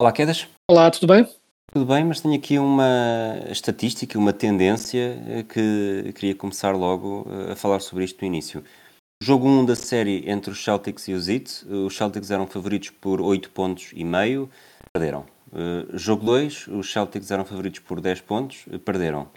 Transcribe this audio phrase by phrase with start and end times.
[0.00, 0.48] Olá, Quedas.
[0.66, 1.28] Olá, tudo bem?
[1.70, 7.52] Tudo bem, mas tenho aqui uma estatística, uma tendência eh, que queria começar logo eh,
[7.52, 8.64] a falar sobre isto no início.
[9.22, 11.66] Jogo 1 da série entre os Celtics e os Heat.
[11.68, 14.48] Os Celtics eram favoritos por 8 pontos e meio,
[14.90, 15.26] perderam.
[15.52, 19.28] Eh, Jogo 2, os Celtics eram favoritos por 10 pontos, eh, perderam.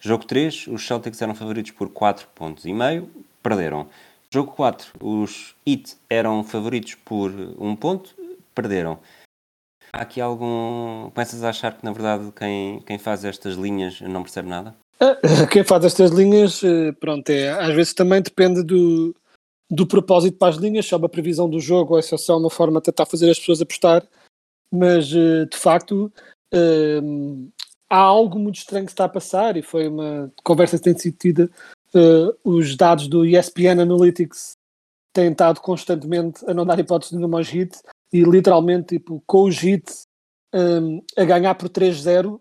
[0.00, 3.10] Jogo 3, os Celtics eram favoritos por 4 pontos e meio,
[3.42, 3.88] perderam.
[4.30, 8.14] Jogo 4, os Heat eram favoritos por 1 ponto,
[8.54, 9.00] perderam.
[9.94, 11.10] Há aqui algum.
[11.10, 14.74] Começas a achar que, na verdade, quem, quem faz estas linhas não percebe nada?
[14.98, 15.16] Ah,
[15.50, 19.14] Quem faz estas linhas, eh, pronto, é, às vezes também depende do,
[19.70, 22.78] do propósito para as linhas, é uma previsão do jogo ou é só uma forma
[22.78, 24.06] de tentar fazer as pessoas apostar,
[24.70, 26.12] mas eh, de facto
[26.52, 27.00] eh,
[27.90, 31.16] há algo muito estranho que está a passar e foi uma conversa que tem sido
[31.16, 31.50] tida.
[31.94, 34.52] eh, os dados do ESPN Analytics
[35.14, 37.78] têm estado constantemente a não dar hipótese nenhuma aos hit
[38.12, 39.90] e literalmente tipo, com os hit
[40.54, 42.38] eh, a ganhar por 3-0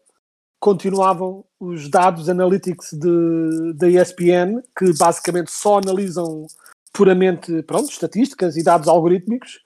[0.60, 6.46] continuavam os dados analytics de, da ESPN, que basicamente só analisam
[6.94, 9.60] puramente pronto, estatísticas e dados algorítmicos,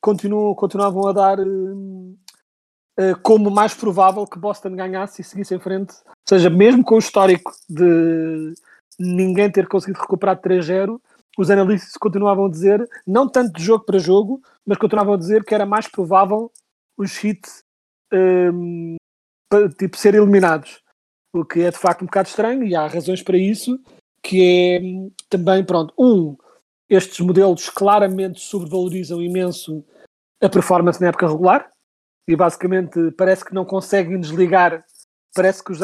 [0.00, 2.16] continuam, continuavam a dar hum,
[2.98, 5.94] eh, como mais provável que Boston ganhasse e seguisse em frente.
[6.06, 8.52] Ou seja, mesmo com o histórico de
[8.98, 11.00] ninguém ter conseguido recuperar de 3-0,
[11.38, 15.44] os analistas continuavam a dizer, não tanto de jogo para jogo, mas continuavam a dizer
[15.44, 16.52] que era mais provável
[16.96, 17.64] os hits
[19.48, 20.82] pa- tipo, ser eliminados.
[21.32, 23.80] O que é de facto um bocado estranho e há razões para isso,
[24.22, 26.36] que é hum, também, pronto, um,
[26.88, 29.84] estes modelos claramente sobrevalorizam imenso
[30.42, 31.72] a performance na época regular
[32.28, 34.84] e basicamente parece que não conseguem desligar,
[35.34, 35.80] parece que os,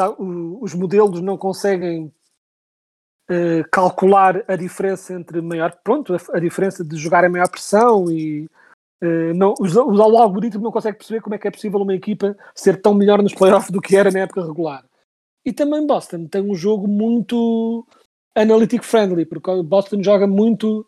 [0.60, 2.12] os modelos não conseguem
[3.28, 8.10] eh, calcular a diferença entre maior, pronto, a, a diferença de jogar em maior pressão
[8.10, 8.48] e
[9.00, 12.36] eh, não, os- o, algoritmo não consegue perceber como é que é possível uma equipa
[12.54, 14.84] ser tão melhor nos playoffs do que era na época regular.
[15.44, 17.86] E também Boston tem um jogo muito
[18.34, 20.86] analytic friendly, porque Boston joga muito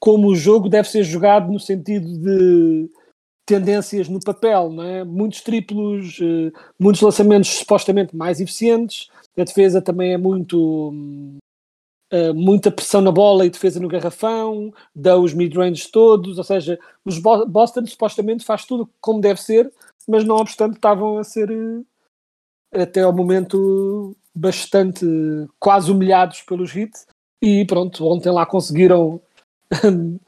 [0.00, 2.90] como o jogo deve ser jogado no sentido de
[3.46, 5.04] tendências no papel, não é?
[5.04, 10.92] Muitos triplos, eh, muitos lançamentos supostamente mais eficientes, a defesa também é muito
[12.10, 16.78] eh, muita pressão na bola e defesa no garrafão, dá os mid-ranges todos, ou seja,
[17.04, 19.72] os Bo- Boston supostamente faz tudo como deve ser,
[20.08, 25.06] mas não obstante estavam a ser eh, até ao momento bastante
[25.58, 27.06] quase humilhados pelos hits
[27.42, 29.20] e pronto, ontem lá conseguiram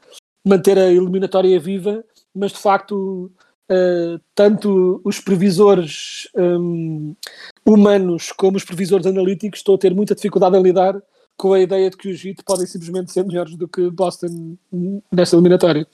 [0.45, 3.31] manter a eliminatória viva, mas de facto
[3.69, 7.15] eh, tanto os previsores hum,
[7.65, 11.01] humanos como os previsores analíticos estão a ter muita dificuldade em lidar
[11.37, 14.57] com a ideia de que os Heat podem simplesmente ser melhores do que Boston
[15.11, 15.87] nesta eliminatória.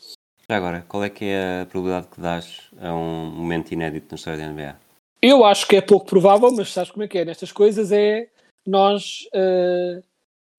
[0.49, 4.15] Já agora, qual é que é a probabilidade que dás a um momento inédito na
[4.15, 4.75] história da NBA?
[5.21, 7.25] Eu acho que é pouco provável, mas sabes como é que é?
[7.25, 8.29] Nestas coisas é
[8.65, 10.01] nós eh,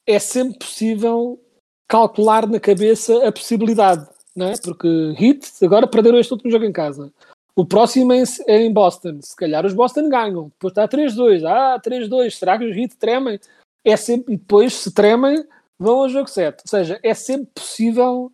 [0.06, 1.40] é sempre possível
[1.88, 4.54] calcular na cabeça a possibilidade, não é?
[4.62, 4.86] Porque
[5.18, 7.12] Heat agora perderam este último jogo em casa.
[7.56, 9.18] O próximo é em, é em Boston.
[9.20, 10.50] Se calhar os Boston ganham.
[10.50, 11.44] Depois está 3-2.
[11.44, 12.30] Ah, 3-2.
[12.30, 13.40] Será que os Heat tremem?
[13.84, 15.44] É sempre, e depois, se tremem,
[15.78, 16.62] vão ao jogo 7.
[16.64, 18.32] Ou seja, é sempre possível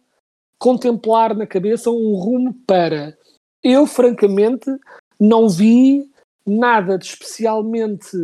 [0.59, 3.17] contemplar na cabeça um rumo para.
[3.63, 4.71] Eu, francamente,
[5.19, 6.11] não vi
[6.47, 8.17] nada de especialmente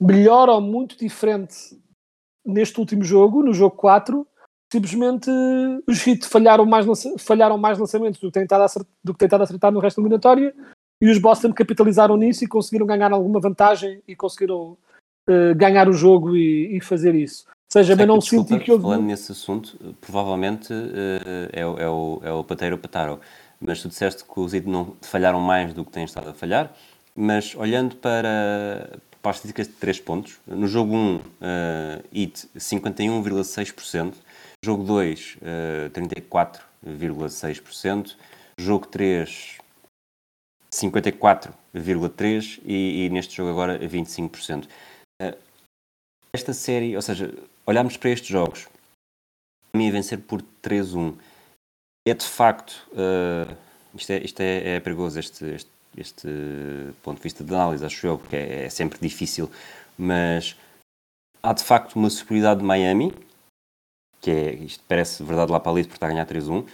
[0.00, 1.56] melhor ou muito diferente
[2.44, 4.26] neste último jogo, no jogo 4.
[4.72, 5.30] Simplesmente
[5.86, 6.86] os Heat falharam mais,
[7.18, 10.54] falharam mais lançamentos do que, acertar, do que a acertar no resto da eliminatória
[11.00, 14.76] e os Boston capitalizaram nisso e conseguiram ganhar alguma vantagem e conseguiram
[15.28, 17.44] eh, ganhar o jogo e, e fazer isso.
[17.48, 18.82] Ou seja, Sei mas não que, desculpa, senti que houve.
[18.84, 23.20] Falando nesse assunto, provavelmente eh, é, o- é o, é o Pateiro Pataro.
[23.60, 26.72] Mas tu disseste que os Heat não falharam mais do que têm estado a falhar.
[27.14, 34.14] Mas olhando para, para as estatísticas de 3 pontos, no jogo 1, eh, Heat 51,6%,
[34.64, 38.14] jogo 2, eh, 34,6%,
[38.58, 39.56] jogo 3,
[40.72, 44.66] 54,3% e, e neste jogo agora 25%.
[46.32, 47.32] Esta série, ou seja,
[47.64, 48.68] olharmos para estes jogos,
[49.72, 51.16] a mim vencer por 3-1
[52.06, 53.56] é de facto, uh,
[53.94, 56.28] isto, é, isto é, é perigoso, este, este, este,
[57.02, 59.50] ponto de vista de análise, acho eu, porque é, é sempre difícil,
[59.96, 60.54] mas
[61.42, 63.14] há de facto uma superioridade de Miami,
[64.20, 66.66] que é, isto parece verdade lá para ali, porque está a ganhar 3-1,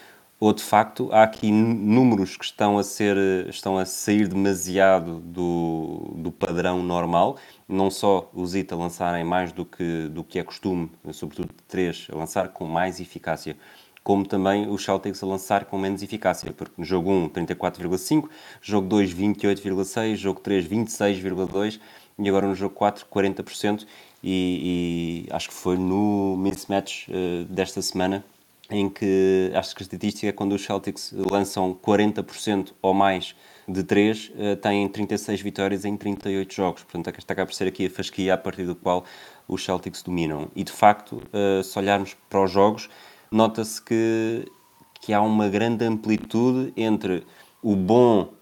[0.42, 3.16] ou de facto há aqui números que estão a ser
[3.48, 7.36] estão a sair demasiado do, do padrão normal
[7.68, 12.08] não só os IT a lançarem mais do que do que é costume sobretudo três
[12.12, 13.56] a lançar com mais eficácia
[14.02, 18.28] como também os Celtics a lançar com menos eficácia, porque no jogo 1, 34,5,
[18.60, 21.78] jogo 2, 28,6, jogo 3, 26,2
[22.18, 23.86] e agora no jogo 4, 40%.
[24.24, 28.24] E, e acho que foi no mismatch uh, desta semana
[28.72, 33.36] em que acho que a estatística é quando os Celtics lançam 40% ou mais
[33.68, 36.82] de 3, uh, têm 36 vitórias em 38 jogos.
[36.82, 39.04] Portanto, esta acaba por ser aqui a fasquia a partir do qual
[39.46, 40.50] os Celtics dominam.
[40.56, 42.88] E de facto, uh, se olharmos para os jogos,
[43.30, 44.46] nota-se que,
[45.00, 47.24] que há uma grande amplitude entre
[47.62, 48.32] o bom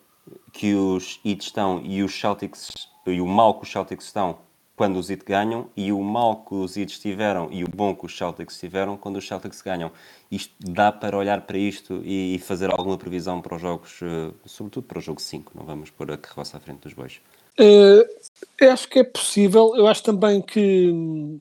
[0.53, 2.73] que os Heat estão e os Celtics
[3.07, 4.39] e o mal que os Celtics estão
[4.81, 8.07] quando os Heat ganham e o mal que os Heat tiveram e o bom que
[8.07, 9.93] os Celtics tiveram quando os Celtics ganham.
[10.31, 14.87] Isto dá para olhar para isto e fazer alguma previsão para os jogos, eh, sobretudo
[14.87, 17.21] para o jogo 5, não vamos pôr a carroça à frente dos bois.
[17.61, 21.39] Uh, acho que é possível, eu acho também que hum,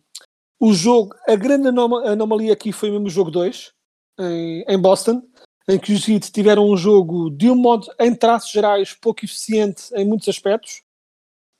[0.59, 3.71] o jogo, a grande anomalia aqui foi mesmo o jogo 2,
[4.19, 5.24] em, em Boston,
[5.69, 9.83] em que os Heat tiveram um jogo de um modo, em traços gerais, pouco eficiente
[9.95, 10.81] em muitos aspectos,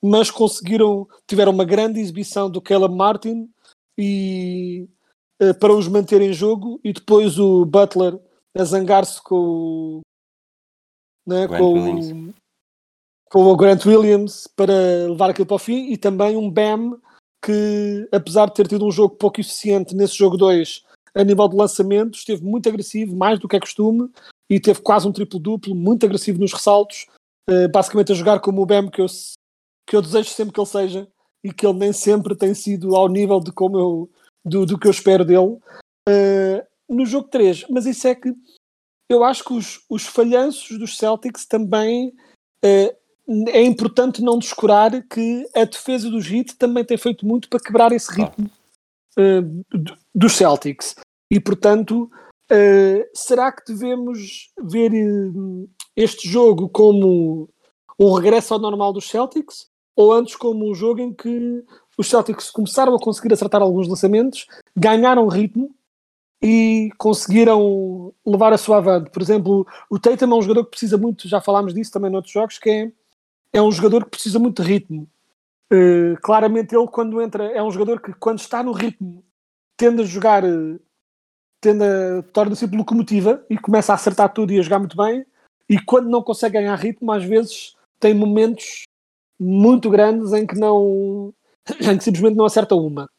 [0.03, 3.49] mas conseguiram, tiveram uma grande exibição do Caleb Martin
[3.97, 4.87] e
[5.41, 8.19] uh, para os manter em jogo, e depois o Butler
[8.57, 10.01] a zangar-se com,
[11.27, 12.33] né, com,
[13.29, 14.73] com o Grant Williams para
[15.07, 16.99] levar aquilo para o fim, e também um Bam
[17.43, 20.83] que, apesar de ter tido um jogo pouco eficiente nesse jogo 2,
[21.15, 24.09] a nível de lançamento, esteve muito agressivo, mais do que é costume,
[24.49, 27.07] e teve quase um triplo-duplo, muito agressivo nos ressaltos,
[27.49, 29.07] uh, basicamente a jogar como o Bam que eu,
[29.89, 31.07] que eu desejo sempre que ele seja,
[31.44, 34.09] e que ele nem sempre tem sido ao nível de como eu,
[34.45, 35.57] do, do que eu espero dele.
[36.07, 38.31] Uh, no jogo 3, mas isso é que
[39.09, 42.13] eu acho que os, os falhanços dos Celtics também
[42.63, 43.00] uh,
[43.50, 47.92] é importante não descurar que a defesa dos Heat também tem feito muito para quebrar
[47.92, 48.50] esse ritmo
[49.18, 50.95] uh, dos Celtics.
[51.31, 52.12] E, portanto,
[52.51, 57.50] uh, será que devemos ver uh, este jogo como
[58.00, 59.69] um regresso ao normal dos Celtics?
[59.99, 61.61] Ou antes como um jogo em que
[61.97, 65.75] os Celtics começaram a conseguir acertar alguns lançamentos, ganharam ritmo
[66.41, 69.09] e conseguiram levar a sua avante.
[69.09, 72.31] Por exemplo, o Tatum é um jogador que precisa muito, já falámos disso também noutros
[72.31, 72.91] jogos, que é
[73.51, 75.05] é um jogador que precisa muito de ritmo.
[75.69, 79.21] Uh, claramente ele quando entra é um jogador que quando está no ritmo
[79.77, 80.79] tende a jogar uh,
[81.59, 85.25] tende a torna-se locomotiva e começa a acertar tudo e a jogar muito bem
[85.67, 88.85] e quando não consegue ganhar ritmo às vezes tem momentos
[89.39, 91.33] muito grandes em que não
[91.69, 93.09] em que simplesmente não acerta uma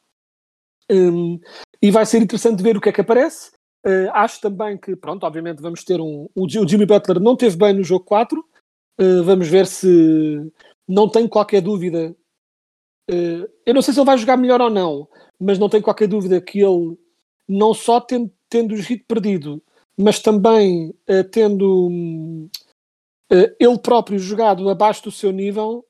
[0.91, 1.39] um,
[1.81, 3.51] e vai ser interessante ver o que é que aparece
[3.87, 7.73] uh, acho também que pronto, obviamente vamos ter um o Jimmy Butler não teve bem
[7.73, 8.45] no jogo 4
[9.01, 10.53] Uh, vamos ver se
[10.87, 12.15] não tenho qualquer dúvida.
[13.11, 15.09] Uh, eu não sei se ele vai jogar melhor ou não,
[15.41, 16.99] mas não tenho qualquer dúvida que ele,
[17.49, 19.63] não só tendo, tendo o hit perdido,
[19.97, 20.95] mas também
[21.33, 22.49] tendo
[23.59, 25.85] ele próprio jogado abaixo do seu nível,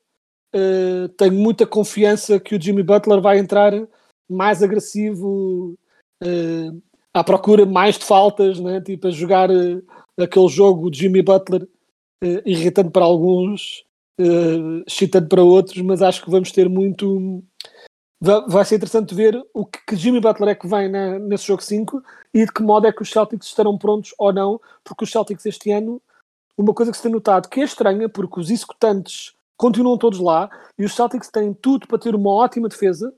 [1.17, 3.71] tenho muita confiança que o Jimmy Butler vai entrar
[4.29, 5.77] mais agressivo,
[7.13, 8.81] à procura mais de faltas, né?
[8.81, 9.49] tipo a jogar
[10.19, 11.63] aquele jogo de Jimmy Butler
[12.23, 13.83] uh, irritante para alguns,
[14.19, 17.43] uh, excitante para outros, mas acho que vamos ter muito.
[18.47, 21.63] Vai ser interessante ver o que, que Jimmy Butler é que vem na, nesse jogo
[21.63, 25.11] 5 e de que modo é que os Celtics estarão prontos ou não, porque os
[25.11, 25.99] Celtics este ano,
[26.55, 30.49] uma coisa que se tem notado que é estranha, porque os executantes continuam todos lá
[30.75, 33.13] e os Celtics têm tudo para ter uma ótima defesa,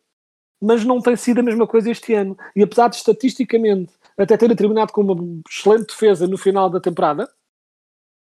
[0.62, 2.38] mas não tem sido a mesma coisa este ano.
[2.54, 7.32] E apesar de estatisticamente até terem terminado com uma excelente defesa no final da temporada,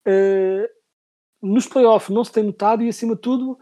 [0.07, 0.69] uh,
[1.41, 3.57] nos playoffs não se tem notado e acima de tudo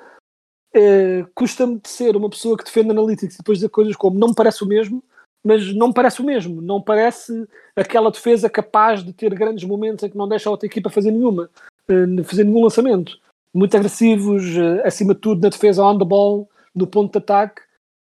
[0.75, 4.27] uh, custa-me de ser uma pessoa que defende analytics e depois dizer coisas como não
[4.27, 5.01] me parece o mesmo,
[5.41, 10.03] mas não me parece o mesmo, não parece aquela defesa capaz de ter grandes momentos
[10.03, 11.50] em que não deixa a outra equipa fazer nenhuma,
[11.89, 13.17] uh, fazer nenhum lançamento.
[13.53, 14.43] Muito agressivos,
[14.86, 17.62] acima de tudo na defesa on the ball, no ponto de ataque,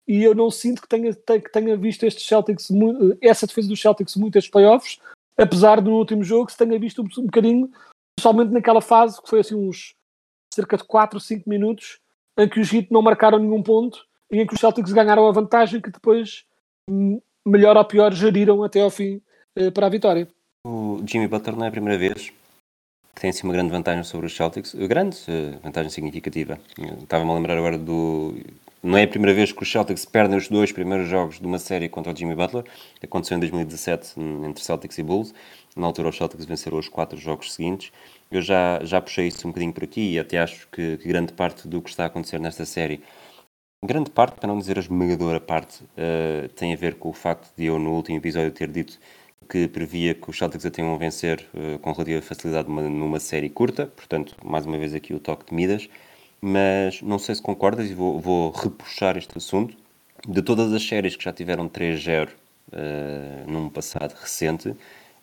[0.06, 2.68] e eu não sinto que tenha, que tenha visto estes Celtics,
[3.20, 4.98] essa defesa dos Celtics muito estes playoffs,
[5.36, 7.70] apesar do último jogo se tenha visto um, um bocadinho
[8.18, 9.94] Principalmente naquela fase que foi assim uns
[10.52, 12.00] cerca de 4 ou 5 minutos
[12.36, 15.30] em que os Heat não marcaram nenhum ponto e em que os Celtics ganharam a
[15.30, 16.44] vantagem que depois,
[16.90, 19.22] hum, melhor ou pior, geriram até ao fim
[19.54, 20.26] eh, para a vitória.
[20.66, 22.32] O Jimmy Butler não é a primeira vez
[23.18, 26.56] que tem assim uma grande vantagem sobre os Celtics, grande eh, vantagem significativa.
[27.02, 28.36] Estava-me a lembrar agora do.
[28.80, 31.58] Não é a primeira vez que os Celtics perdem os dois primeiros jogos de uma
[31.58, 32.64] série contra o Jimmy Butler.
[33.02, 34.14] Aconteceu em 2017
[34.46, 35.34] entre Celtics e Bulls.
[35.74, 37.90] Na altura, os Celtics venceram os quatro jogos seguintes.
[38.30, 41.32] Eu já, já puxei isso um bocadinho por aqui e até acho que, que grande
[41.32, 43.02] parte do que está a acontecer nesta série,
[43.84, 47.52] grande parte, para não dizer a esmagadora parte, uh, tem a ver com o facto
[47.56, 48.96] de eu, no último episódio, ter dito
[49.48, 53.20] que previa que os Celtics a tenham a vencer uh, com relativa facilidade numa, numa,
[53.20, 55.88] série curta, portanto, mais uma vez aqui o toque de Midas,
[56.40, 59.76] mas não sei se concordas e vou, vou repuxar este assunto.
[60.26, 62.30] De todas as séries que já tiveram 3-0 uh,
[62.72, 64.74] eh, num passado recente,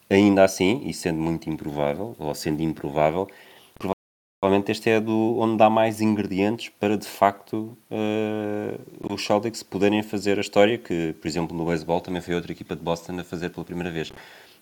[0.09, 3.27] ainda assim, e sendo muito improvável, ou sendo improvável,
[4.45, 10.03] provavelmente este é do onde dá mais ingredientes para de facto uh, os Celtics poderem
[10.03, 13.23] fazer a história que, por exemplo, no baseball também foi outra equipa de Boston a
[13.23, 14.13] fazer pela primeira vez.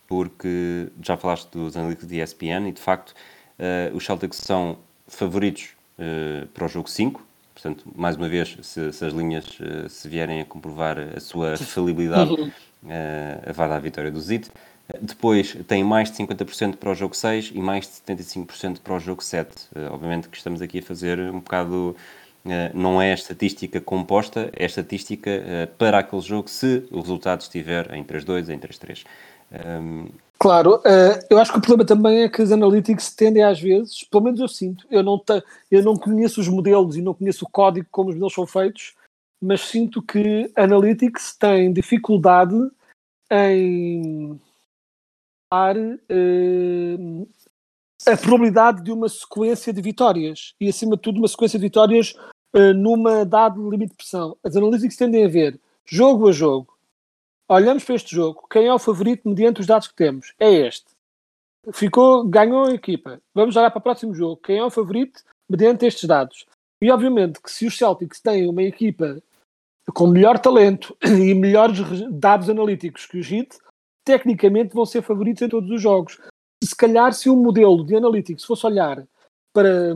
[0.08, 5.72] Porque já falaste dos analíticos de ESPN e de facto uh, os Celtics são favoritos
[6.00, 7.22] uh, para o jogo 5.
[7.54, 9.46] Portanto, mais uma vez, se, se as linhas
[9.90, 14.50] se vierem a comprovar a sua falibilidade, uh, vai dar a vitória do Zit.
[15.02, 19.00] Depois tem mais de 50% para o jogo 6 e mais de 75% para o
[19.00, 19.50] jogo 7.
[19.76, 21.96] Uh, obviamente que estamos aqui a fazer um bocado.
[22.46, 27.94] Uh, não é estatística composta, é estatística uh, para aquele jogo se o resultado estiver
[27.94, 29.06] em 3-2, em 3-3.
[29.66, 30.10] Um...
[30.38, 30.82] Claro,
[31.30, 34.42] eu acho que o problema também é que os analytics tendem às vezes, pelo menos
[34.42, 37.88] eu sinto, eu não, te, eu não conheço os modelos e não conheço o código
[37.90, 38.94] como os modelos são feitos,
[39.42, 42.58] mas sinto que analytics tem dificuldade
[43.32, 44.38] em
[46.12, 47.28] uh,
[48.08, 52.16] a probabilidade de uma sequência de vitórias e, acima de tudo, uma sequência de vitórias
[52.56, 54.38] uh, numa dado limite de pressão.
[54.44, 56.74] As analíticas tendem a ver jogo a jogo.
[57.48, 60.34] Olhamos para este jogo, quem é o favorito mediante os dados que temos?
[60.40, 60.88] É este.
[61.72, 63.22] Ficou, ganhou a equipa.
[63.34, 64.38] Vamos olhar para o próximo jogo.
[64.38, 66.46] Quem é o favorito mediante estes dados?
[66.82, 69.22] E obviamente que se os Celtics têm uma equipa
[69.94, 71.80] com melhor talento e melhores
[72.12, 73.58] dados analíticos que o Heat,
[74.04, 76.20] tecnicamente vão ser favoritos em todos os jogos.
[76.64, 79.06] Se calhar, se um modelo de analytics fosse olhar
[79.54, 79.94] para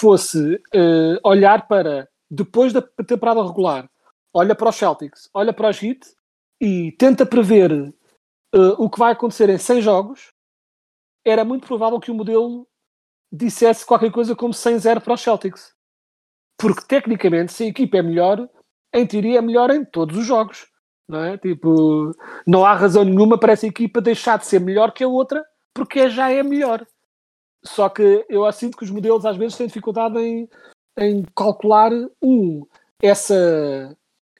[0.00, 3.90] fosse uh, olhar para depois da temporada regular,
[4.32, 6.00] olha para os Celtics, olha para os Heat
[6.60, 10.32] e tenta prever uh, o que vai acontecer em 100 jogos,
[11.26, 12.66] era muito provável que o modelo
[13.32, 15.74] dissesse qualquer coisa como 100-0 para os Celtics.
[16.58, 18.48] Porque tecnicamente, se a equipa é melhor,
[18.94, 20.66] em teoria é melhor em todos os jogos
[21.08, 21.38] não é?
[21.38, 22.14] Tipo,
[22.46, 26.10] não há razão nenhuma para essa equipa deixar de ser melhor que a outra, porque
[26.10, 26.86] já é melhor.
[27.64, 30.48] Só que eu sinto que os modelos às vezes têm dificuldade em,
[30.98, 31.90] em calcular,
[32.22, 32.64] um,
[33.02, 33.96] essa.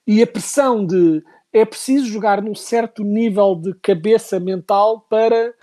[0.07, 5.53] e a pressão de é preciso jogar num certo nível de cabeça mental para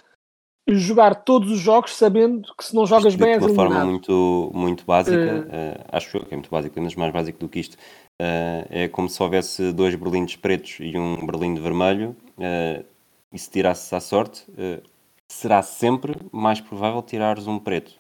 [0.69, 4.51] jogar todos os jogos sabendo que se não jogas bem és de uma forma muito,
[4.53, 7.77] muito básica, uh, uh, acho que é muito básico, mas mais básico do que isto,
[8.21, 12.85] Uh, é como se houvesse dois berlindes pretos e um berlinde vermelho, uh,
[13.31, 14.83] e se tirasses à sorte, uh,
[15.29, 17.93] será sempre mais provável tirares um preto,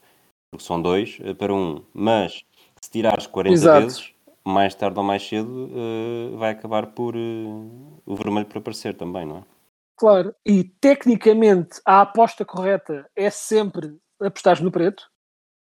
[0.50, 1.82] porque são dois para um.
[1.92, 2.44] Mas
[2.80, 3.80] se tirares 40 Exato.
[3.82, 5.70] vezes, mais tarde ou mais cedo,
[6.38, 9.42] vai acabar por o vermelho por aparecer também, não é?
[9.98, 15.10] Claro, e tecnicamente a aposta correta é sempre apostares no preto.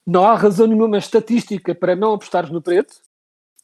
[0.07, 2.95] Não há razão nenhuma estatística para não apostares no preto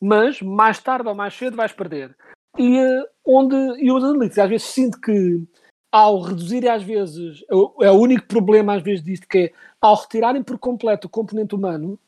[0.01, 2.15] mas mais tarde ou mais cedo vais perder.
[2.57, 5.43] E uh, onde e os analistas às vezes sinto que
[5.91, 9.95] ao reduzirem às vezes, é, é o único problema às vezes disto, que é ao
[9.95, 11.99] retirarem por completo o componente humano,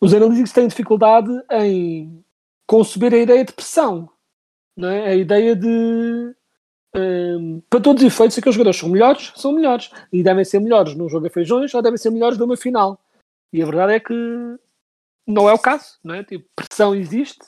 [0.00, 2.24] os analíticos têm dificuldade em
[2.66, 4.08] conceber a ideia de pressão,
[4.76, 5.08] não é?
[5.08, 6.34] a ideia de um,
[6.94, 10.94] ehm, para todos os efeitos, aqueles jogadores são melhores, são melhores, e devem ser melhores
[10.94, 12.98] num jogo a feijões ou devem ser melhores numa final.
[13.52, 14.14] E a verdade é que
[15.26, 16.24] não é o caso, não é?
[16.24, 17.44] Tipo, pressão existe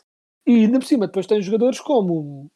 [0.47, 2.51] e ainda por cima depois tem jogadores como,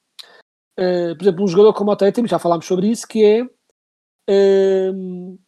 [0.78, 5.38] uh, por exemplo, um jogador como o Tatum, já falámos sobre isso, que é uh,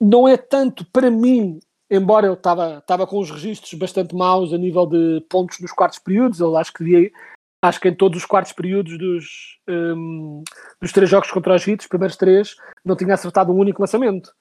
[0.00, 1.60] não é tanto para mim,
[1.90, 6.40] embora ele estava com os registros bastante maus a nível de pontos nos quartos períodos,
[6.40, 7.10] ele acho que devia,
[7.62, 10.42] acho que em todos os quartos períodos dos, um,
[10.80, 14.34] dos três jogos contra os Hits, os primeiros três, não tinha acertado um único lançamento.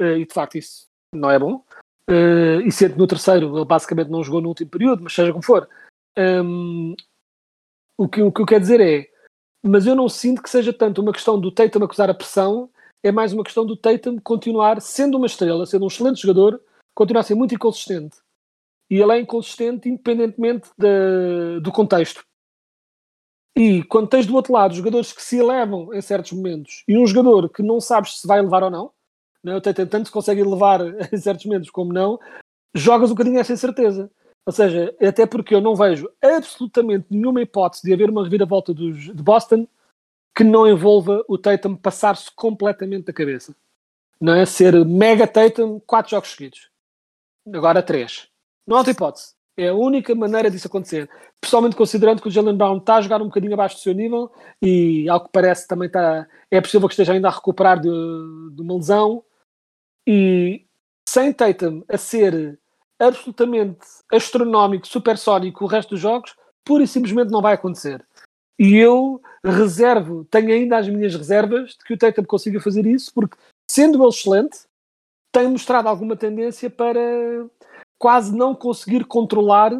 [0.00, 1.64] Uh, e de facto isso não é bom.
[2.08, 5.44] Uh, e sendo no terceiro, ele basicamente não jogou no último período, mas seja como
[5.44, 5.68] for.
[6.16, 6.94] Um,
[7.98, 9.10] o, que, o que eu quero dizer é,
[9.64, 12.70] mas eu não sinto que seja tanto uma questão do Tatum acusar a pressão,
[13.02, 16.60] é mais uma questão do Tatum continuar sendo uma estrela, sendo um excelente jogador,
[16.94, 18.16] continuar a ser muito inconsistente.
[18.88, 22.24] e ele é inconsistente independentemente de- do contexto.
[23.56, 27.06] E quando tens do outro lado jogadores que se elevam em certos momentos e um
[27.06, 28.92] jogador que não sabes se vai levar ou não,
[29.46, 29.60] não é?
[29.60, 30.80] tanto se consegue levar
[31.12, 32.18] em certos momentos como não,
[32.74, 34.10] jogas um bocadinho essa incerteza.
[34.44, 39.04] Ou seja, até porque eu não vejo absolutamente nenhuma hipótese de haver uma reviravolta dos,
[39.04, 39.66] de Boston
[40.36, 43.56] que não envolva o Tatum passar-se completamente da cabeça.
[44.20, 44.44] Não é?
[44.46, 46.68] Ser mega Tatum quatro jogos seguidos.
[47.52, 48.28] Agora três.
[48.66, 49.34] Não há outra hipótese.
[49.56, 51.08] É a única maneira disso acontecer.
[51.40, 54.30] Pessoalmente considerando que o Jalen Brown está a jogar um bocadinho abaixo do seu nível
[54.62, 56.26] e, ao que parece, também está.
[56.50, 59.24] É possível que esteja ainda a recuperar de, de uma lesão.
[60.06, 60.64] E
[61.08, 62.58] sem Tatum a ser
[62.98, 66.34] absolutamente astronómico, supersónico o resto dos jogos,
[66.64, 68.04] pura e simplesmente não vai acontecer.
[68.58, 73.12] E eu reservo, tenho ainda as minhas reservas de que o Tatum consiga fazer isso,
[73.12, 73.36] porque
[73.70, 74.60] sendo ele excelente,
[75.32, 77.00] tem mostrado alguma tendência para
[77.98, 79.72] quase não conseguir controlar,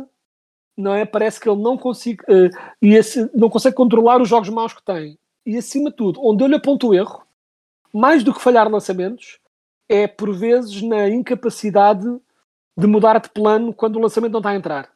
[0.77, 1.07] não é?
[1.07, 2.51] Parece que ele não consegue, eh,
[2.83, 5.19] e esse- não consegue controlar os jogos maus que tem.
[5.47, 7.23] E acima de tudo, onde eu lhe aponto o erro,
[7.93, 9.39] mais do que falhar lançamentos,
[9.89, 12.07] é por vezes na incapacidade
[12.77, 14.91] de mudar de plano quando o lançamento não está a entrar.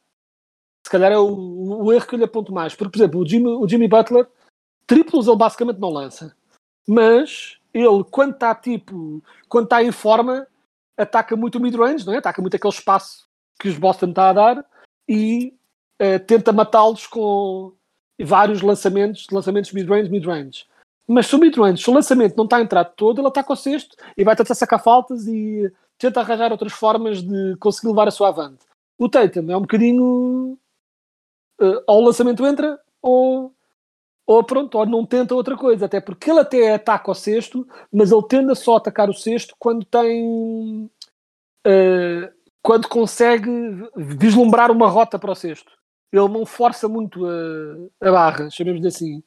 [0.85, 2.75] Se calhar é o, o erro que eu lhe aponto mais.
[2.75, 4.27] Porque, por exemplo, o Jimmy, o Jimmy Butler,
[4.87, 6.35] triplos ele basicamente não lança.
[6.87, 10.47] Mas ele, quando está tipo, quando está em forma,
[10.97, 12.19] ataca muito o mid-range, não é?
[12.19, 13.29] Ataca muito aquele espaço
[13.59, 14.67] que os Boston está a dar
[15.09, 15.55] e
[15.99, 17.73] eh, tenta matá-los com
[18.21, 20.67] vários lançamentos, lançamentos mid-range, mid-range.
[21.13, 23.97] Mas se o se o lançamento não está a entrar todo, ele ataca o cesto
[24.17, 28.29] e vai tentar sacar faltas e tenta arranjar outras formas de conseguir levar a sua
[28.29, 28.65] avante.
[28.97, 30.57] O Tatum é um bocadinho
[31.61, 33.53] eh, ou o lançamento entra ou,
[34.25, 38.13] ou pronto, ou não tenta outra coisa, até porque ele até ataca o cesto, mas
[38.13, 40.89] ele tende a só atacar o cesto quando tem
[41.67, 43.51] eh, quando consegue
[43.97, 45.73] vislumbrar uma rota para o cesto.
[46.13, 49.25] Ele não força muito a, a barra, chamemos de assim.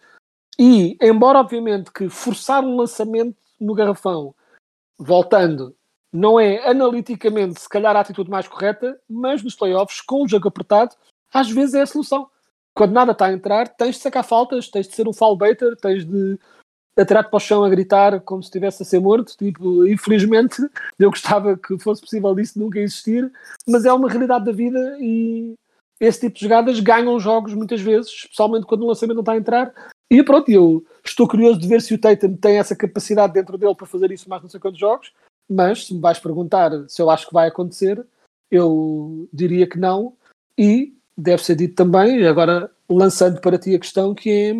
[0.59, 4.35] E, embora obviamente que forçar um lançamento no garrafão,
[4.97, 5.75] voltando,
[6.11, 10.47] não é analiticamente se calhar a atitude mais correta, mas nos playoffs, com o jogo
[10.47, 10.95] apertado,
[11.33, 12.29] às vezes é a solução.
[12.75, 15.75] Quando nada está a entrar, tens de sacar faltas, tens de ser um foul baiter,
[15.77, 16.39] tens de
[16.95, 19.35] atirar-te para o chão a gritar como se estivesse a ser morto.
[19.37, 20.61] Tipo, infelizmente,
[20.99, 23.31] eu gostava que fosse possível isso nunca existir,
[23.67, 25.55] mas é uma realidade da vida e
[25.99, 29.37] esse tipo de jogadas ganham jogos muitas vezes, especialmente quando o lançamento não está a
[29.37, 29.73] entrar.
[30.11, 33.75] E pronto, eu estou curioso de ver se o Tatum tem essa capacidade dentro dele
[33.75, 35.11] para fazer isso mais não sei quantos jogos,
[35.49, 38.05] mas se me vais perguntar se eu acho que vai acontecer,
[38.51, 40.15] eu diria que não.
[40.57, 44.53] E deve ser dito também, agora lançando para ti a questão que é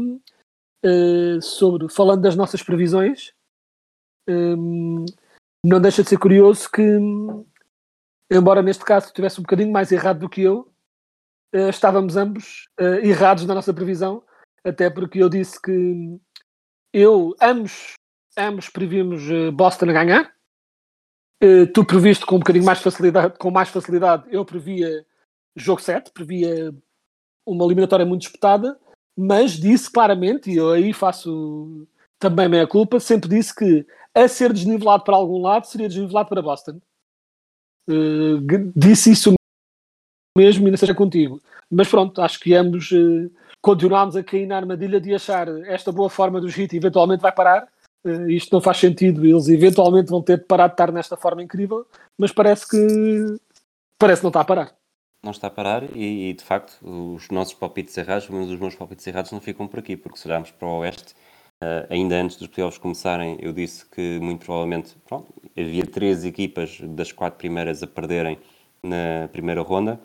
[0.85, 3.31] eh, sobre, falando das nossas previsões,
[4.27, 5.05] hum,
[5.65, 6.81] não deixa de ser curioso que,
[8.29, 10.71] embora neste caso tu tivesse um bocadinho mais errado do que eu,
[11.53, 14.23] eh, estávamos ambos eh, errados na nossa previsão,
[14.63, 16.19] até porque eu disse que
[16.93, 17.93] eu, ambos,
[18.37, 20.33] ambos previmos eh, Boston a ganhar.
[21.41, 25.05] Eh, tu previste com um bocadinho mais facilidade, com mais facilidade, eu previa
[25.55, 26.73] jogo 7, previa
[27.45, 28.79] uma eliminatória muito disputada,
[29.17, 31.85] mas disse claramente, e eu aí faço
[32.17, 36.41] também meia culpa, sempre disse que a ser desnivelado para algum lado seria desnivelado para
[36.41, 36.79] Boston.
[37.89, 39.33] Eh, disse isso
[40.37, 41.41] mesmo e não seja contigo.
[41.69, 42.91] Mas pronto, acho que ambos
[43.63, 47.65] continuámos a cair na armadilha de achar esta boa forma dos Heat eventualmente vai parar.
[48.05, 51.41] Eh, isto não faz sentido, eles eventualmente vão ter de parar de estar nesta forma
[51.41, 53.37] incrível, mas parece que
[53.97, 54.75] parece que não está a parar.
[55.23, 58.59] Não está a parar e, e, de facto os nossos palpites errados, pelo menos os
[58.59, 61.15] meus palpites errados, não ficam por aqui, porque se olharmos para o Oeste,
[61.63, 66.81] eh, ainda antes dos playoffs começarem, eu disse que muito provavelmente pronto, havia três equipas
[66.81, 68.37] das quatro primeiras a perderem
[68.83, 69.97] na primeira ronda.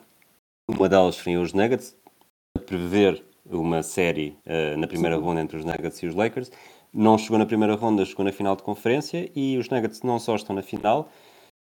[0.68, 1.96] Uma delas seriam os Nuggets,
[2.56, 6.50] a prever uma série eh, na primeira ronda entre os Nuggets e os Lakers.
[6.92, 10.36] Não chegou na primeira ronda, chegou na final de conferência e os Nuggets não só
[10.36, 11.10] estão na final,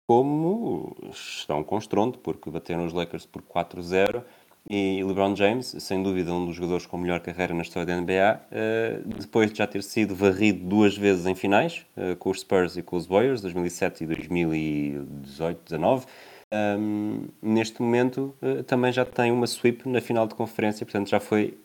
[0.07, 4.23] como estão com estrondo, porque bateram os Lakers por 4-0
[4.69, 8.41] e LeBron James, sem dúvida um dos jogadores com melhor carreira na história da NBA,
[8.51, 12.75] eh, depois de já ter sido varrido duas vezes em finais, eh, com os Spurs
[12.75, 16.05] e com os Warriors, 2007 e 2018-19,
[16.49, 21.19] um, neste momento uh, também já tem uma sweep na final de conferência, portanto já
[21.19, 21.57] foi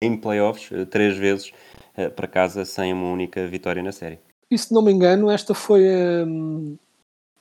[0.00, 1.52] em playoffs uh, três vezes
[1.96, 4.18] uh, para casa sem uma única vitória na série.
[4.50, 5.82] E se não me engano, esta foi
[6.26, 6.76] hum,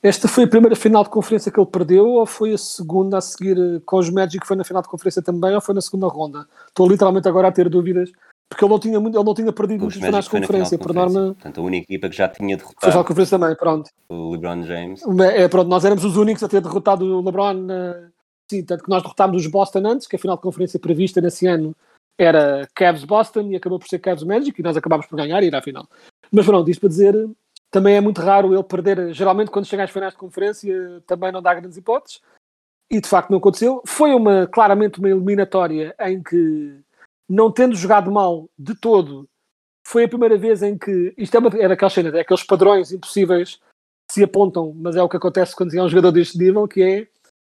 [0.01, 3.21] esta foi a primeira final de conferência que ele perdeu ou foi a segunda a
[3.21, 6.07] seguir eh, com os Magic foi na final de conferência também ou foi na segunda
[6.07, 6.47] ronda?
[6.67, 8.09] Estou literalmente agora a ter dúvidas
[8.47, 11.59] porque ele não tinha, ele não tinha perdido Os finais de conferência, por norma Portanto,
[11.59, 13.91] a única equipa que já tinha foi a derrotado conferência também, pronto.
[14.07, 15.01] o LeBron James.
[15.35, 17.67] É, pronto, nós éramos os únicos a ter derrotado o LeBron
[18.49, 21.45] Sim, tanto que nós derrotámos os Boston antes, que a final de conferência prevista nesse
[21.45, 21.75] ano
[22.19, 25.47] era Cavs Boston e acabou por ser Cavs Magic e nós acabámos por ganhar e
[25.47, 25.87] ir à final.
[26.29, 27.29] Mas pronto, isto para dizer,
[27.71, 29.13] também é muito raro ele perder.
[29.13, 32.21] Geralmente, quando chega às finais de conferência, também não dá grandes hipóteses.
[32.91, 33.81] E de facto não aconteceu.
[33.85, 36.81] Foi uma, claramente uma eliminatória em que,
[37.27, 39.29] não tendo jogado mal de todo,
[39.87, 41.13] foi a primeira vez em que.
[41.17, 43.55] Isto é, uma, é daquelas cenas, é aqueles padrões impossíveis
[44.07, 46.81] que se apontam, mas é o que acontece quando é um jogador deste nível, que
[46.81, 47.07] é.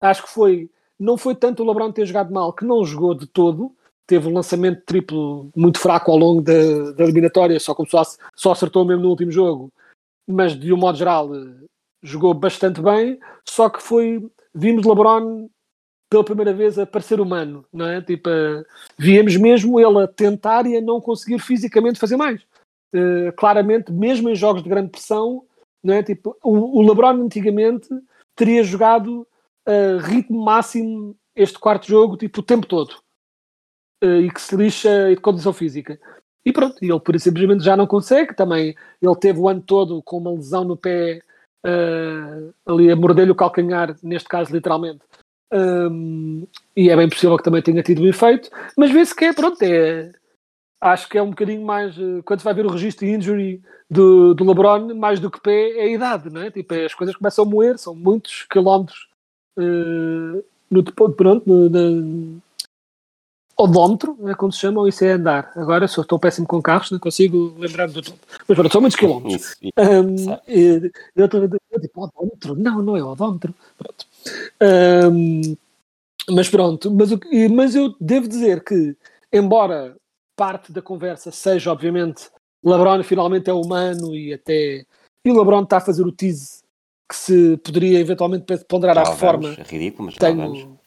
[0.02, 0.70] Acho que foi.
[1.00, 3.76] Não foi tanto o LeBron ter jogado mal, que não jogou de todo,
[4.08, 8.04] teve um lançamento triplo muito fraco ao longo da, da eliminatória, só começou a,
[8.36, 9.72] só acertou mesmo no último jogo,
[10.28, 11.30] mas de um modo geral
[12.04, 15.50] jogou bastante bem, só que foi, vimos LeBron
[16.10, 18.02] pela primeira vez a parecer humano, não é?
[18.02, 18.30] Tipo,
[18.98, 22.42] víamos mesmo ele a tentar e a não conseguir fisicamente fazer mais.
[22.94, 25.46] Uh, claramente, mesmo em jogos de grande pressão,
[25.82, 26.04] não é?
[26.04, 27.88] Tipo, o, o LeBron antigamente
[28.36, 29.26] teria jogado
[29.66, 32.96] a ritmo máximo este quarto jogo, tipo, o tempo todo.
[34.04, 36.00] Uh, e que se lixa de condição física.
[36.44, 38.36] E pronto, ele por simplesmente já não consegue.
[38.36, 41.22] Também ele teve o ano todo com uma lesão no pé,
[41.66, 45.02] uh, ali a morder-lhe o calcanhar, neste caso literalmente.
[45.54, 49.34] Um, e é bem possível que também tenha tido um efeito, mas vê-se que é,
[49.34, 50.10] pronto, é,
[50.80, 53.62] acho que é um bocadinho mais, uh, quando se vai ver o registro de injury
[53.90, 56.50] do, do LeBron, mais do que pé, é a idade, não é?
[56.50, 59.10] Tipo, as coisas começam a moer, são muitos quilómetros
[59.58, 62.42] uh, no, pronto, no, no,
[63.62, 65.52] odómetro, é como se chama, ou isso é andar.
[65.56, 68.20] Agora, se eu estou péssimo com carros, não consigo lembrar-me do nome.
[68.48, 69.56] Mas pronto, são muitos quilómetros.
[69.78, 70.16] Um,
[70.48, 71.48] e, eu estou
[71.80, 72.56] tipo, odómetro?
[72.56, 73.54] Não, não é odómetro.
[73.78, 74.06] Pronto.
[75.12, 75.56] Um,
[76.30, 77.10] mas pronto, mas,
[77.52, 78.96] mas eu devo dizer que,
[79.34, 79.96] embora
[80.36, 82.30] parte da conversa seja, obviamente,
[82.64, 84.86] LeBron finalmente é humano e até.
[85.24, 86.62] E o LeBron está a fazer o tease
[87.10, 89.54] que se poderia eventualmente ponderar à reforma.
[89.58, 90.80] É ridículo, mas tenho,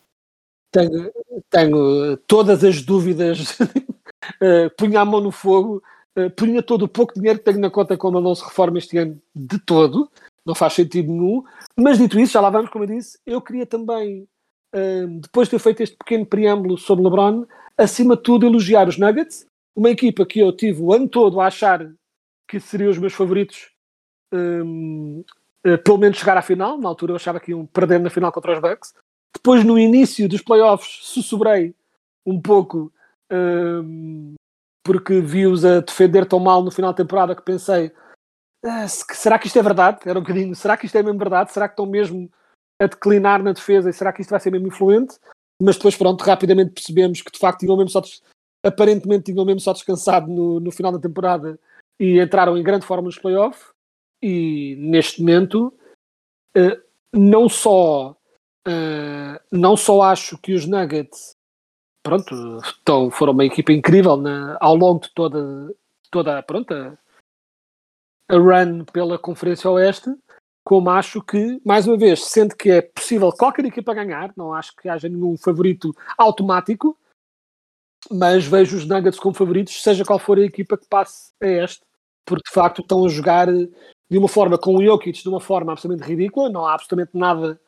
[0.72, 1.12] tenho,
[1.50, 5.82] tenho todas as dúvidas, uh, punha a mão no fogo,
[6.18, 8.98] uh, punha todo o pouco dinheiro que tenho na conta como não se reforma este
[8.98, 10.10] ano de todo,
[10.44, 11.42] não faz sentido nenhum.
[11.76, 14.26] Mas dito isso, já lá vamos, como eu disse, eu queria também,
[14.74, 18.98] uh, depois de ter feito este pequeno preâmbulo sobre LeBron, acima de tudo elogiar os
[18.98, 21.90] Nuggets, uma equipa que eu tive o ano todo a achar
[22.48, 23.70] que seriam os meus favoritos,
[24.32, 25.24] um,
[25.82, 26.78] pelo menos chegar à final.
[26.78, 28.94] Na altura eu achava que iam perder na final contra os Bucks.
[29.34, 31.74] Depois, no início dos playoffs, sussurrei
[32.24, 32.92] um pouco
[33.30, 34.34] um,
[34.84, 37.92] porque vi-os a defender tão mal no final da temporada que pensei:
[38.64, 39.98] ah, será que isto é verdade?
[40.06, 41.52] Era um bocadinho: será que isto é mesmo verdade?
[41.52, 42.30] Será que estão mesmo
[42.80, 45.16] a declinar na defesa e será que isto vai ser mesmo influente?
[45.60, 48.02] Mas depois, pronto, rapidamente percebemos que de facto tinham mesmo só
[48.64, 51.58] aparentemente tinham mesmo só descansado no, no final da temporada
[52.00, 53.72] e entraram em grande forma nos playoffs.
[54.22, 55.72] E neste momento,
[56.56, 58.16] uh, não só
[58.66, 61.36] Uh, não só acho que os Nuggets
[62.04, 65.74] pronto, estão, foram uma equipa incrível na, ao longo de toda,
[66.10, 66.96] toda pronto, a,
[68.28, 70.10] a run pela Conferência Oeste,
[70.62, 74.76] como acho que, mais uma vez, sendo que é possível qualquer equipa ganhar, não acho
[74.76, 76.96] que haja nenhum favorito automático,
[78.10, 81.82] mas vejo os Nuggets como favoritos, seja qual for a equipa que passe a este,
[82.24, 85.72] porque de facto estão a jogar de uma forma com o Jokic de uma forma
[85.72, 87.58] absolutamente ridícula, não há absolutamente nada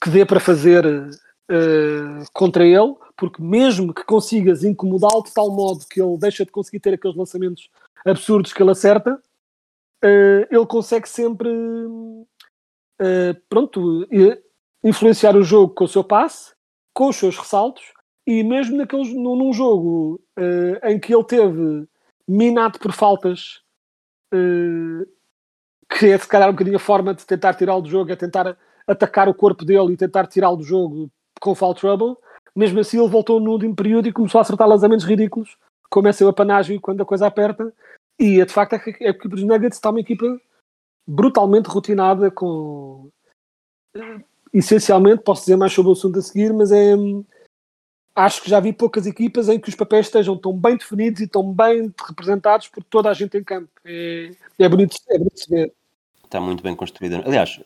[0.00, 5.86] que dê para fazer uh, contra ele, porque mesmo que consigas incomodá-lo de tal modo
[5.88, 7.68] que ele deixa de conseguir ter aqueles lançamentos
[8.04, 9.14] absurdos que ele acerta,
[10.04, 14.06] uh, ele consegue sempre uh, pronto,
[14.84, 16.52] influenciar o jogo com o seu passe,
[16.94, 17.82] com os seus ressaltos,
[18.26, 20.20] e mesmo naqueles, num, num jogo
[20.84, 21.88] em que ele teve
[22.28, 23.62] minado por faltas
[25.88, 28.56] que é se calhar um bocadinho a forma de tentar tirá-lo do jogo, é tentar
[28.88, 32.16] atacar o corpo dele e tentar tirá-lo do jogo com foul trouble.
[32.56, 35.56] Mesmo assim, ele voltou no último período e começou a acertar lançamentos ridículos,
[35.88, 37.72] como é seu apanágio quando a coisa aperta.
[38.18, 40.26] E de facto é a equipa dos Nuggets está uma equipa
[41.06, 43.08] brutalmente rotinada, com
[44.52, 46.94] essencialmente, posso dizer mais sobre o assunto a seguir, mas é.
[48.14, 51.28] Acho que já vi poucas equipas em que os papéis estejam tão bem definidos e
[51.28, 53.70] tão bem representados por toda a gente em campo.
[53.84, 55.72] É, é, bonito, é bonito de ver.
[56.24, 57.22] Está muito bem construída.
[57.24, 57.60] Aliás,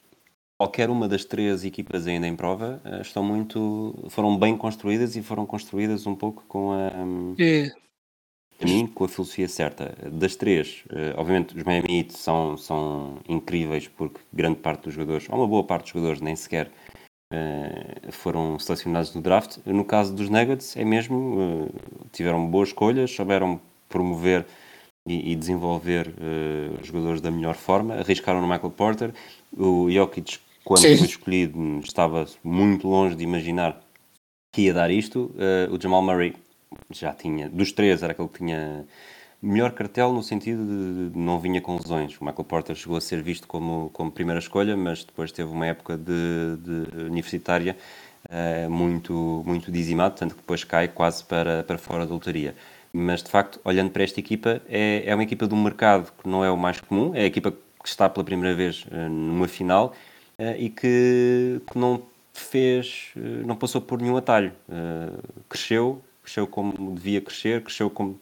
[0.63, 5.23] qualquer uma das três equipas ainda em prova eh, estão muito foram bem construídas e
[5.23, 6.87] foram construídas um pouco com a
[7.43, 7.73] é.
[8.61, 13.19] a mim com a filosofia certa das três eh, obviamente os Miami Heat são são
[13.29, 16.71] incríveis porque grande parte dos jogadores ou uma boa parte dos jogadores nem sequer
[17.35, 21.71] uh, foram selecionados no draft no caso dos Nuggets é mesmo
[22.13, 24.47] tiveram boas escolhas souberam promover
[25.09, 29.13] e, e desenvolver uh, jogadores da melhor forma arriscaram no Michael Porter
[29.57, 30.97] o Jokic quando Sim.
[30.97, 33.81] foi escolhido, estava muito longe de imaginar
[34.53, 35.35] que ia dar isto.
[35.35, 36.35] Uh, o Jamal Murray
[36.91, 38.87] já tinha, dos três, era aquele que tinha
[39.43, 40.65] melhor cartel no sentido
[41.11, 42.17] de não vinha com lesões.
[42.21, 45.67] O Michael Porter chegou a ser visto como, como primeira escolha, mas depois teve uma
[45.67, 47.77] época de, de universitária
[48.27, 52.55] uh, muito, muito dizimado, tanto que depois cai quase para, para fora da lotaria.
[52.93, 56.29] Mas de facto, olhando para esta equipa, é, é uma equipa de um mercado que
[56.29, 59.49] não é o mais comum, é a equipa que está pela primeira vez uh, numa
[59.49, 59.93] final
[60.59, 62.03] e que, que não
[62.33, 63.11] fez,
[63.47, 64.53] não passou por nenhum atalho.
[65.49, 68.19] cresceu, cresceu como devia crescer, cresceu como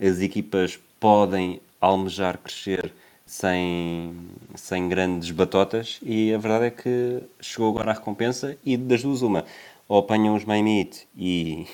[0.00, 2.92] as equipas podem almejar crescer
[3.30, 4.12] sem,
[4.56, 9.22] sem grandes batotas e a verdade é que chegou agora a recompensa e das duas
[9.22, 9.44] uma,
[9.88, 11.66] ou apanham os Miami Heat e,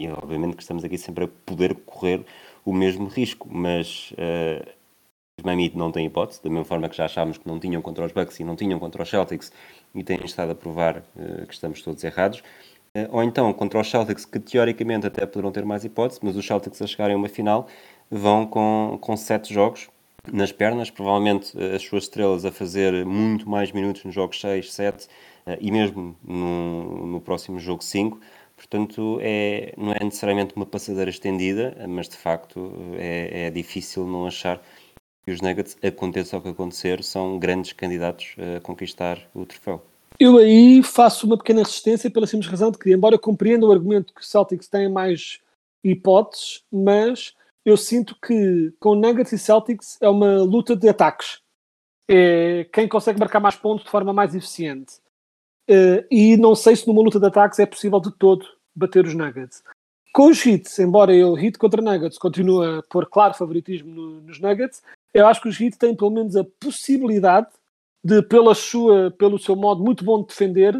[0.00, 2.24] e obviamente que estamos aqui sempre a poder correr
[2.64, 4.66] o mesmo risco, mas uh,
[5.42, 8.12] os não têm hipótese, da mesma forma que já achámos que não tinham contra os
[8.12, 9.52] Bucks e não tinham contra os Celtics
[9.94, 12.40] e têm estado a provar uh, que estamos todos errados.
[12.96, 16.46] Uh, ou então contra os Celtics, que teoricamente até poderão ter mais hipótese, mas os
[16.46, 17.66] Celtics a chegarem a uma final
[18.10, 19.88] vão com, com sete jogos
[20.32, 24.72] nas pernas, provavelmente eh, as suas estrelas a fazer muito mais minutos nos jogos 6,
[24.72, 25.06] 7
[25.46, 28.18] eh, e mesmo no, no próximo jogo 5.
[28.56, 34.26] Portanto, é, não é necessariamente uma passadeira estendida, mas de facto é, é difícil não
[34.26, 34.62] achar
[35.24, 39.82] que os Nuggets, aconteça o que acontecer, são grandes candidatos a conquistar o troféu.
[40.18, 43.72] Eu aí faço uma pequena resistência pela simples razão de que, embora eu compreenda o
[43.72, 45.40] argumento que os Celtics têm mais
[45.82, 47.34] hipóteses, mas
[47.64, 51.40] eu sinto que com Nuggets e Celtics é uma luta de ataques.
[52.08, 54.94] É quem consegue marcar mais pontos de forma mais eficiente.
[55.68, 59.14] Uh, e não sei se numa luta de ataques é possível de todo bater os
[59.14, 59.62] Nuggets.
[60.12, 64.38] Com os Heat, embora eu Heat contra Nuggets continue a pôr claro favoritismo no, nos
[64.38, 64.82] Nuggets,
[65.14, 67.46] eu acho que os Heat têm pelo menos a possibilidade
[68.04, 70.74] de, pela sua, pelo seu modo muito bom de defender,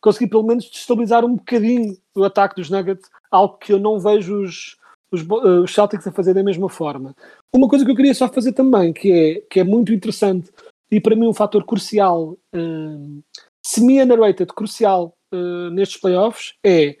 [0.00, 4.42] conseguir pelo menos destabilizar um bocadinho o ataque dos Nuggets, algo que eu não vejo
[4.42, 4.76] os,
[5.12, 7.14] os, uh, os Celtics a fazer da mesma forma.
[7.54, 10.50] Uma coisa que eu queria só fazer também, que é, que é muito interessante
[10.90, 13.22] e para mim um fator crucial, uh,
[13.64, 16.96] semi-underrated, crucial uh, nestes playoffs, é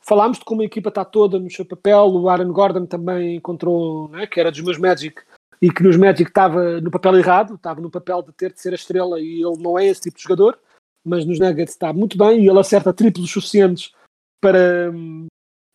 [0.00, 4.08] falámos de como a equipa está toda no seu papel, o Aaron Gordon também encontrou,
[4.08, 5.20] né, que era dos meus Magic,
[5.60, 8.72] e que nos Magic estava no papel errado, estava no papel de ter de ser
[8.72, 10.58] a estrela e ele não é esse tipo de jogador,
[11.04, 13.92] mas nos Nuggets está muito bem e ele acerta triplos suficientes
[14.40, 15.26] para, um,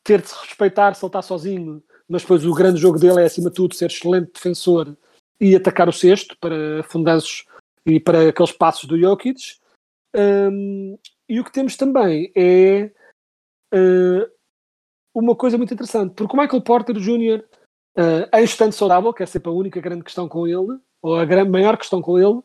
[0.04, 3.26] ter de se respeitar se ele está sozinho, mas depois o grande jogo dele é,
[3.26, 4.96] acima de tudo, ser excelente defensor
[5.40, 7.46] e atacar o sexto para fundanços
[7.86, 9.58] e para aqueles passos do Jokic.
[10.16, 12.92] Um, e o que temos também é
[13.74, 14.30] uh,
[15.14, 17.44] uma coisa muito interessante, porque o Michael Porter Jr.,
[17.98, 21.26] uh, em estando saudável, que é sempre a única grande questão com ele, ou a
[21.26, 22.42] grande, maior questão com ele,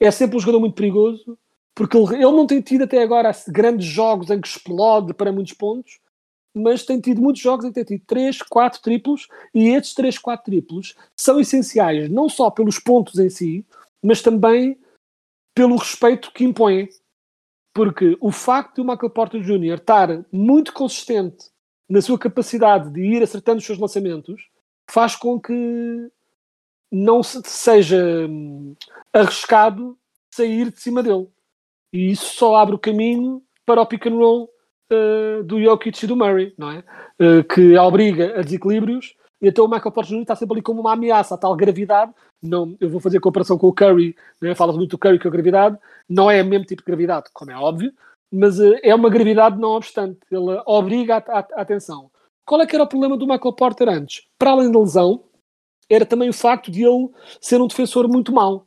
[0.00, 1.38] é sempre um jogador muito perigoso,
[1.74, 5.52] porque ele, ele não tem tido até agora grandes jogos em que explode para muitos
[5.52, 5.98] pontos,
[6.54, 10.18] mas tem tido muitos jogos em que tem tido 3, 4 triplos, e estes 3,
[10.18, 13.64] 4 triplos são essenciais não só pelos pontos em si,
[14.02, 14.78] mas também
[15.54, 16.88] pelo respeito que impõem.
[17.72, 19.78] Porque o facto de o Michael Porter Jr.
[19.78, 21.50] estar muito consistente
[21.88, 24.49] na sua capacidade de ir acertando os seus lançamentos
[24.90, 26.10] faz com que
[26.90, 28.74] não seja hum,
[29.12, 29.96] arriscado
[30.34, 31.28] sair de cima dele.
[31.92, 34.50] E isso só abre o caminho para o pick and roll
[34.92, 36.84] uh, do Jokic e do Murray, não é?
[37.20, 39.14] Uh, que obriga a desequilíbrios.
[39.40, 40.22] E então o Michael Porter Jr.
[40.22, 42.12] está sempre ali como uma ameaça, a tal gravidade.
[42.42, 44.54] Não, eu vou fazer a comparação com o Curry, né?
[44.54, 45.78] fala muito do Curry com a gravidade.
[46.08, 47.92] Não é o mesmo tipo de gravidade, como é óbvio,
[48.30, 50.18] mas uh, é uma gravidade não obstante.
[50.30, 52.10] Ele obriga a, a, a atenção.
[52.50, 54.26] Qual é que era o problema do Michael Porter antes?
[54.36, 55.22] Para além da lesão,
[55.88, 57.08] era também o facto de ele
[57.40, 58.66] ser um defensor muito mau.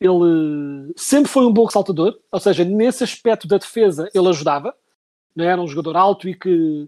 [0.00, 4.72] Ele sempre foi um bom ressaltador, ou seja, nesse aspecto da defesa ele ajudava,
[5.34, 5.48] não é?
[5.48, 6.86] era um jogador alto e que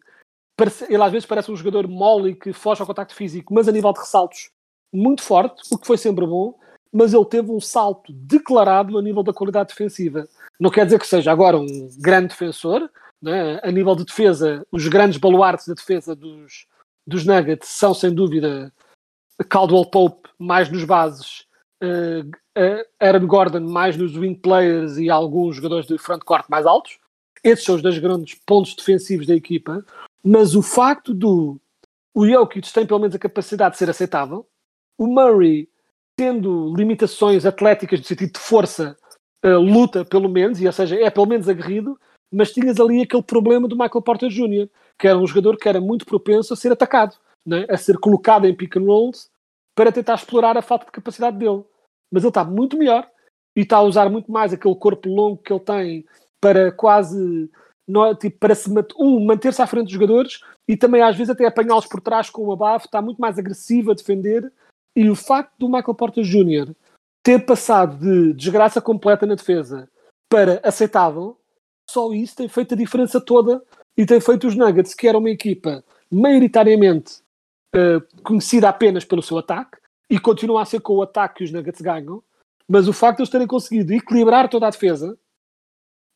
[0.89, 3.73] ele às vezes parece um jogador mole e que foge ao contacto físico, mas a
[3.73, 4.53] nível de ressaltos
[4.93, 6.57] muito forte, o que foi sempre bom,
[6.93, 10.29] mas ele teve um salto declarado a nível da qualidade defensiva.
[10.61, 12.89] Não quer dizer que seja agora um grande defensor,
[13.25, 13.61] é?
[13.63, 16.67] a nível de defesa, os grandes baluartes da defesa dos,
[17.07, 18.73] dos Nuggets são sem dúvida
[19.49, 21.47] Caldwell Pope mais nos bases,
[21.83, 26.99] uh, uh, Aaron Gordon mais nos wing players e alguns jogadores de frontcourt mais altos.
[27.43, 29.85] Esses são os dois grandes pontos defensivos da equipa,
[30.23, 31.61] mas o facto do
[32.15, 34.47] o Jokic tem pelo menos a capacidade de ser aceitável,
[34.99, 35.69] o Murray
[36.17, 38.97] tendo limitações atléticas no sentido de força,
[39.45, 42.01] uh, luta pelo menos, e ou seja, é pelo menos aguerrido,
[42.37, 44.68] mas tinhas ali aquele problema do Michael Porter Jr.,
[44.99, 47.64] que era um jogador que era muito propenso a ser atacado, né?
[47.70, 49.31] a ser colocado em pick and rolls
[49.75, 51.64] para tentar explorar a falta de capacidade dele.
[52.12, 53.09] Mas ele está muito melhor
[53.57, 56.05] e está a usar muito mais aquele corpo longo que ele tem
[56.38, 57.51] para quase
[57.88, 58.68] não é, tipo, para se
[58.99, 62.42] um, manter-se à frente dos jogadores e também às vezes até apanhá-los por trás com
[62.42, 64.53] uma bafo, está muito mais agressivo a defender.
[64.94, 66.75] E o facto do Michael Porter Jr.
[67.22, 69.88] ter passado de desgraça completa na defesa
[70.29, 71.38] para aceitável,
[71.88, 73.62] só isso tem feito a diferença toda
[73.96, 77.20] e tem feito os Nuggets, que era uma equipa maioritariamente
[77.75, 81.53] eh, conhecida apenas pelo seu ataque, e continua a ser com o ataque que os
[81.53, 82.22] Nuggets ganham,
[82.68, 85.18] mas o facto de eles terem conseguido equilibrar toda a defesa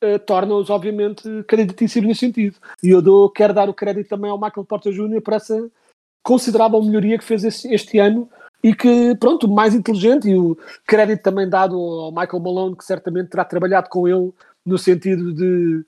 [0.02, 2.56] eh, torna-os, obviamente, creditíssimos nesse sentido.
[2.82, 5.20] E eu dou, quero dar o crédito também ao Michael Porter Jr.
[5.20, 5.70] por essa
[6.22, 8.28] considerável melhoria que fez este ano
[8.62, 10.56] e que, pronto, mais inteligente e o
[10.86, 14.32] crédito também dado ao Michael Malone, que certamente terá trabalhado com ele
[14.64, 15.84] no sentido de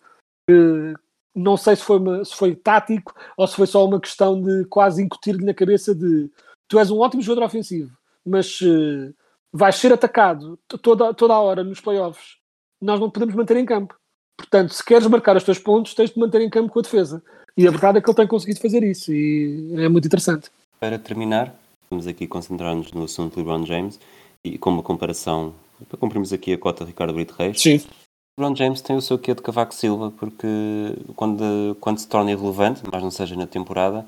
[1.34, 4.64] não sei se foi, uma- se foi tático ou se foi só uma questão de
[4.66, 6.30] quase incutir-lhe na cabeça de
[6.68, 7.90] tu és um ótimo jogador ofensivo,
[8.24, 9.12] mas eh,
[9.52, 12.36] vais ser atacado toda, toda a hora nos playoffs,
[12.80, 13.94] nós não podemos manter em campo.
[14.36, 17.22] Portanto, se queres marcar os teus pontos, tens de manter em campo com a defesa.
[17.56, 20.50] E a verdade é que ele tem conseguido fazer isso e é muito interessante.
[20.80, 21.54] Para terminar,
[21.90, 24.00] vamos aqui concentrar-nos no assunto de LeBron James
[24.44, 25.54] e com uma comparação,
[25.88, 27.60] para cumprirmos aqui a cota Ricardo Brito Reis.
[27.60, 27.80] Sim.
[28.42, 30.48] LeBron James tem o seu quê de Cavaco Silva, porque
[31.14, 34.04] quando, quando se torna irrelevante, mas não seja na temporada,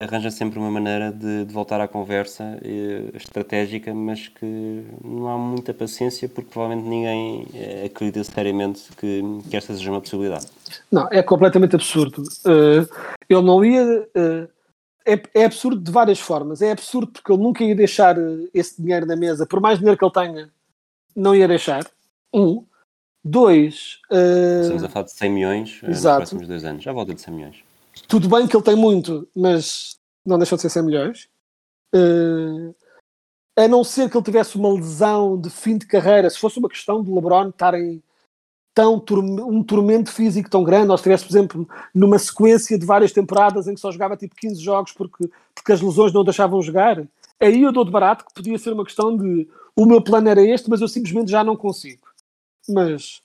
[0.00, 5.36] arranja sempre uma maneira de, de voltar à conversa eh, estratégica, mas que não há
[5.36, 10.46] muita paciência, porque provavelmente ninguém eh, acredita seriamente que, que esta seja uma possibilidade.
[10.90, 12.22] Não, é completamente absurdo.
[12.22, 12.88] Uh,
[13.28, 14.08] ele não ia.
[14.16, 14.48] uh,
[15.06, 16.62] é, é absurdo de várias formas.
[16.62, 18.16] É absurdo porque ele nunca ia deixar
[18.54, 20.50] esse dinheiro na mesa, por mais dinheiro que ele tenha,
[21.14, 21.86] não ia deixar.
[22.32, 22.64] Um.
[23.24, 24.00] Dois.
[24.10, 26.16] uh, Estamos a falar de 100 milhões eh, nos Exato.
[26.18, 27.64] próximos dois anos, já volta de 100 milhões.
[28.06, 31.28] tudo bem que ele tem muito, mas não deixou de ser 100 milhões.
[31.94, 32.74] Uh,
[33.56, 36.68] a não ser que ele tivesse uma lesão de fim de carreira, se fosse uma
[36.68, 38.02] questão de LeBron estarem
[38.74, 43.12] tão um tormento físico tão grande, ou se estivesse, por exemplo, numa sequência de várias
[43.12, 46.60] temporadas em que só jogava tipo 15 jogos porque, porque as lesões não o deixavam
[46.60, 47.06] jogar,
[47.38, 50.42] aí eu dou de barato que podia ser uma questão de o meu plano era
[50.42, 52.02] este, mas eu simplesmente já não consigo.
[52.68, 53.20] Mas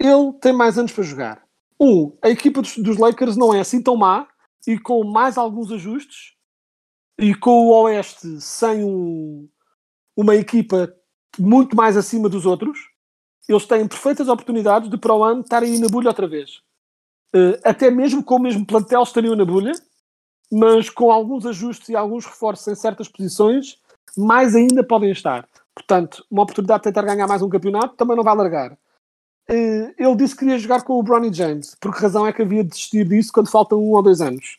[0.00, 1.44] ele tem mais anos para jogar.
[1.80, 4.28] Um, a equipa dos, dos Lakers não é assim tão má
[4.66, 6.34] e com mais alguns ajustes
[7.18, 9.48] e com o Oeste sem um-
[10.16, 10.92] uma equipa
[11.38, 12.78] muito mais acima dos outros,
[13.48, 16.60] eles têm perfeitas oportunidades de para o ano estarem na bulha outra vez.
[17.34, 19.72] Eh, até mesmo com o mesmo plantel estariam na bulha,
[20.52, 23.78] mas com alguns ajustes e alguns reforços em certas posições,
[24.16, 25.48] mais ainda podem estar.
[25.74, 28.78] Portanto, uma oportunidade de tentar ganhar mais um campeonato também não vai largar.
[29.48, 31.74] Eh, ele disse que queria jogar com o Bronny James.
[31.80, 34.58] Por que razão é que havia de desistir disso quando faltam um ou dois anos?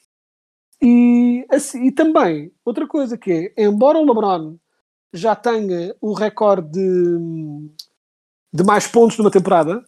[0.81, 4.57] E, assim, e também, outra coisa que é, embora o LeBron
[5.13, 7.71] já tenha o recorde de,
[8.53, 9.83] de mais pontos numa temporada,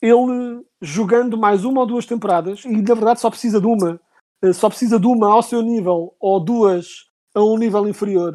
[0.00, 4.00] ele jogando mais uma ou duas temporadas, e na verdade só precisa de uma,
[4.42, 8.34] eh, só precisa de uma ao seu nível ou duas a um nível inferior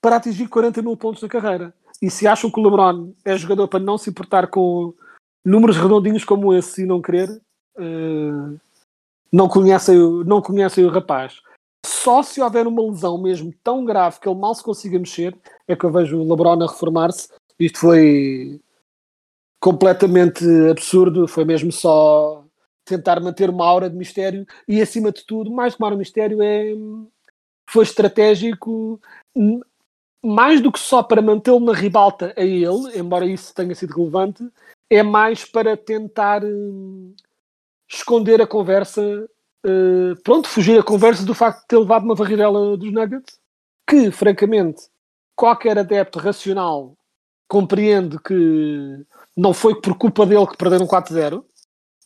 [0.00, 1.74] para atingir 40 mil pontos na carreira.
[2.00, 4.94] E se acham que o LeBron é jogador para não se importar com
[5.44, 7.28] números redondinhos como esse e não querer,
[7.78, 8.58] eh,
[9.30, 11.40] não, conhecem, não conhecem o rapaz.
[11.84, 15.36] Só se houver uma lesão mesmo tão grave que ele mal se consiga mexer,
[15.66, 17.28] é que eu vejo o LeBron a reformar-se.
[17.58, 18.60] Isto foi
[19.60, 22.44] completamente absurdo, foi mesmo só
[22.84, 26.00] tentar manter uma aura de mistério e acima de tudo, mais que uma aura de
[26.00, 26.74] mistério, é,
[27.68, 29.00] foi estratégico
[29.36, 29.60] hum,
[30.22, 34.46] mais do que só para mantê-lo na ribalta a ele, embora isso tenha sido relevante,
[34.90, 37.14] é mais para tentar hum,
[37.88, 39.28] esconder a conversa,
[39.64, 43.38] eh, pronto, fugir a conversa do facto de ter levado uma varridela dos Nuggets,
[43.88, 44.82] que, francamente,
[45.34, 46.96] qualquer adepto racional
[47.48, 49.04] compreende que
[49.36, 51.44] não foi por culpa dele que perderam 4-0,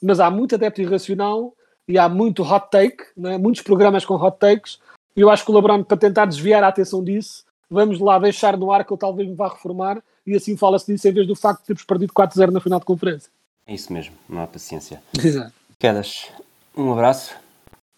[0.03, 1.55] mas há muito adepto irracional
[1.89, 3.37] e há muito hot take, né?
[3.37, 4.79] muitos programas com hot takes,
[5.17, 8.57] e eu acho que o LeBron, para tentar desviar a atenção disso, vamos lá deixar
[8.57, 11.37] no ar que ele talvez me vá reformar, e assim fala-se disso em vez do
[11.37, 13.31] facto de termos perdido 4-0 na final de conferência.
[13.67, 15.03] É isso mesmo, não há paciência.
[15.23, 15.53] Exato.
[15.79, 16.29] Quedas,
[16.77, 17.35] um abraço.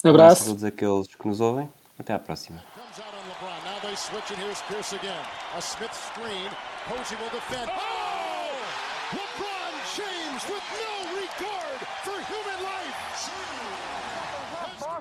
[0.05, 0.47] Um a abraço.
[0.47, 1.69] todos aqueles que nos ouvem.
[1.99, 2.63] Até à próxima.
[2.75, 3.01] Comes
[10.51, 10.86] out